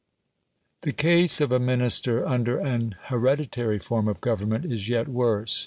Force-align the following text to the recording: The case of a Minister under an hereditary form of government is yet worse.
The 0.81 0.93
case 0.93 1.39
of 1.41 1.51
a 1.51 1.59
Minister 1.59 2.25
under 2.27 2.57
an 2.57 2.95
hereditary 3.09 3.77
form 3.77 4.07
of 4.07 4.19
government 4.19 4.65
is 4.65 4.89
yet 4.89 5.07
worse. 5.07 5.59